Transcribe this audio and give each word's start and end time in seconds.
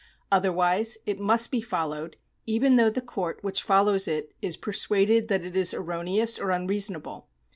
Other 0.31 0.51
wise 0.51 0.97
it 1.05 1.19
must 1.19 1.51
be 1.51 1.61
followed, 1.61 2.17
even 2.47 2.75
though 2.75 2.89
the 2.89 3.03
court 3.03 3.37
which 3.43 3.61
fol 3.61 3.83
lows 3.83 4.07
it 4.07 4.33
is 4.41 4.57
persuaded 4.57 5.27
that 5.27 5.45
it 5.45 5.55
is 5.55 5.75
erroneous 5.75 6.39
or 6.39 6.49
unreasonable. 6.49 7.27